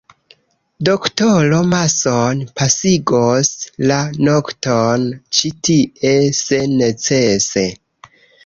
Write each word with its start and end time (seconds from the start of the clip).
Doktoro 0.87 1.59
Mason 1.73 2.41
pasigos 2.61 3.51
la 3.91 3.99
nokton 4.31 5.07
ĉi 5.41 5.53
tie, 5.69 6.11
se 6.43 6.63
necese. 6.75 7.69